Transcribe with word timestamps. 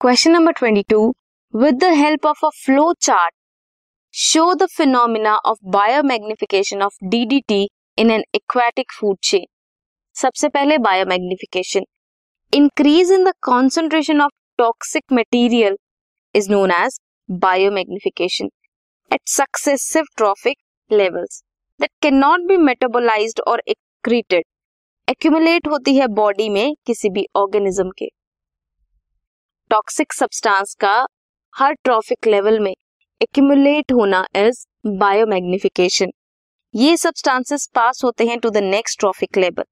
Question 0.00 0.32
number 0.32 0.52
twenty 0.58 0.82
two 0.90 0.98
with 1.54 1.74
the 1.78 1.84
help 1.94 2.26
of 2.26 2.44
a 2.46 2.48
flow 2.56 2.82
chart 3.02 3.32
show 4.14 4.44
the 4.54 4.66
phenomena 4.74 5.34
of 5.46 5.58
biomagnification 5.70 6.82
of 6.82 6.94
DDT 7.06 7.58
in 7.98 8.10
an 8.10 8.22
aquatic 8.34 8.92
food 8.92 9.16
chain 9.22 9.44
सबसे 10.16 10.48
पहले 10.48 10.78
biomagnification 10.86 11.84
increase 12.52 13.12
in 13.12 13.24
the 13.24 13.32
concentration 13.42 14.20
of 14.20 14.32
toxic 14.58 15.04
material 15.12 15.76
is 16.34 16.50
known 16.52 16.70
as 16.70 16.98
biomagnification 17.28 18.48
at 19.10 19.20
successive 19.28 20.04
trophic 20.16 20.56
levels 20.90 21.42
that 21.80 21.90
can 22.02 22.16
not 22.18 22.46
be 22.48 22.56
metabolised 22.62 23.40
और 23.46 23.62
excreted 23.68 24.44
accumulate 25.08 25.68
होती 25.68 25.96
है 25.96 26.06
body 26.14 26.48
में 26.48 26.74
किसी 26.86 27.10
भी 27.10 27.26
organism 27.36 27.90
के. 27.98 28.08
Toxic 29.70 30.12
substance 30.12 30.74
का 30.80 30.94
हर 31.54 31.72
ट्रॉफिक 31.84 32.26
लेवल 32.26 32.58
में 32.60 32.72
एक्यूमुलेट 33.20 33.92
होना 33.92 34.24
इज़ 34.36 34.64
बायोमैग्निफिकेशन 34.98 36.10
ये 36.74 36.96
सब्सटेंसेस 36.96 37.66
पास 37.74 38.00
होते 38.04 38.26
हैं 38.26 38.38
to 38.40 38.50
the 38.50 38.56
next 38.64 38.98
trophic 39.00 39.38
level 39.38 39.64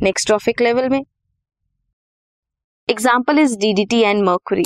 next 0.00 0.26
trophic 0.26 0.60
level 0.60 0.88
में 0.88 1.00
example 2.88 3.38
is 3.38 3.56
DDT 3.58 4.00
and 4.02 4.22
mercury 4.24 4.64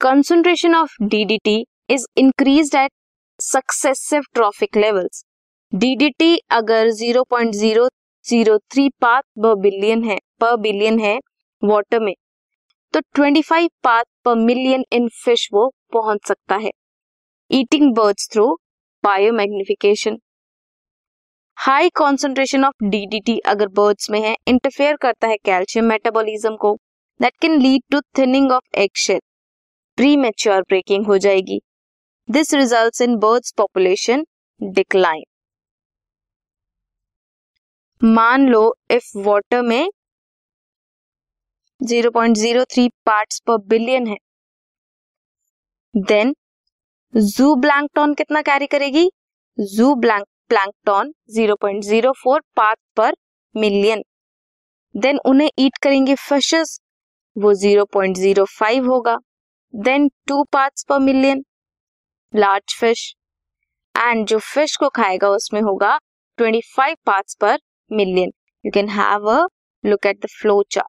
concentration 0.00 0.74
of 0.74 0.96
DDT 1.04 1.64
is 1.90 2.06
increase 2.18 2.74
at 2.76 2.92
successive 3.40 4.22
trophic 4.34 4.76
levels 4.76 5.24
DDT 5.72 6.36
अगर 6.52 6.90
0.003 6.94 8.90
part 9.00 9.24
per 9.42 9.54
billion 9.60 10.04
है 10.04 10.18
per 10.40 10.56
billion 10.56 11.00
है 11.00 11.18
water 11.62 12.00
में. 12.00 12.14
तो 12.94 13.00
25 13.16 13.68
part 13.84 14.04
per 14.24 14.34
million 14.36 14.84
इन 14.92 15.08
fish 15.24 15.48
वो 15.52 15.68
पहुँच 15.92 16.26
सकता 16.28 16.56
है। 16.56 16.70
Eating 17.50 17.94
birds 17.94 18.28
through 18.32 18.46
biomagnification 19.04 20.18
high 21.58 21.88
concentration 21.96 22.64
of 22.64 22.84
DDT 22.84 23.38
अगर 23.46 23.68
बर्ड्स 23.76 24.10
में 24.10 24.20
है 24.20 24.36
इंटरफेयर 24.48 24.96
करता 24.96 25.28
है 25.28 25.36
कैल्शियम 25.44 25.84
मेटाबॉलिज्म 25.84 26.56
को। 26.56 26.74
That 27.20 27.36
can 27.42 27.58
lead 27.62 27.82
to 27.90 28.00
thinning 28.18 28.52
of 28.52 28.78
egg 28.78 28.90
shell 28.96 29.20
premature 30.16 30.62
breaking 30.62 31.06
हो 31.06 31.18
जाएगी। 31.18 31.60
This 32.28 32.54
result 32.54 33.00
in 33.02 33.16
birds 33.18 33.52
population 33.56 34.24
decline 34.60 35.24
मान 38.00 38.48
लो 38.48 38.62
इफ़ 38.90 39.10
वाटर 39.18 39.62
में 39.62 39.90
0.03 41.82 42.88
पार्ट्स 43.06 43.40
पर 43.46 43.56
बिलियन 43.58 44.06
है। 44.06 44.16
देन 45.94 46.34
जू 47.14 47.54
ब्लैंकटॉन 47.54 48.14
कितना 48.14 48.42
कैरी 48.42 48.66
करेगी? 48.66 49.10
Zoo 49.58 49.94
plank 49.94 50.24
plankton 50.48 51.12
0.04 51.30 52.40
part 52.56 52.78
per 52.96 53.14
million. 53.54 54.02
Then 54.94 55.18
उन्हें 55.26 55.50
ईट 55.58 55.78
करेंगे 55.82 56.14
फिशेस 56.14 56.78
वो 57.36 57.54
0.05 57.54 58.88
होगा। 58.88 59.16
Then 59.74 60.08
two 60.28 60.42
parts 60.52 60.84
per 60.88 60.98
million 60.98 61.44
large 62.32 62.76
fish 62.80 63.12
and 63.94 64.26
जो 64.26 64.38
फ़िश 64.38 64.76
को 64.76 64.88
खाएगा, 64.88 65.28
उसमें 65.28 65.60
होगा 65.60 65.98
25 66.38 66.96
parts 67.06 67.36
per 67.40 67.58
million. 67.90 68.32
You 68.64 68.70
can 68.74 68.88
have 68.88 69.30
a 69.30 69.46
look 69.84 70.06
at 70.06 70.24
the 70.24 70.28
flow 70.40 70.62
chart 70.70 70.88